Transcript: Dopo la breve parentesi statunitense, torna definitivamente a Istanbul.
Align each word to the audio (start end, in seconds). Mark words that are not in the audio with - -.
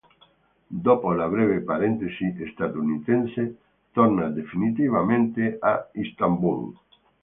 Dopo 0.87 1.11
la 1.11 1.27
breve 1.27 1.59
parentesi 1.59 2.33
statunitense, 2.53 3.57
torna 3.91 4.29
definitivamente 4.29 5.57
a 5.61 5.89
Istanbul. 5.93 6.73